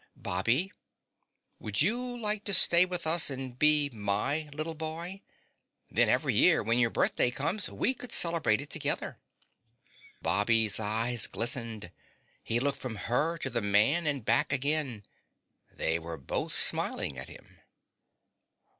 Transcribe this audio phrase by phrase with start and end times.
[0.17, 0.73] "Bobby,
[1.59, 5.21] would you like to stay with us and be my little boy?
[5.91, 9.19] Then, every year when your birthday comes, we could celebrate it together."
[10.19, 11.91] Bobby's eyes glistened.
[12.43, 15.05] He looked from her to the man and back again.
[15.71, 17.59] They were both smiling at him.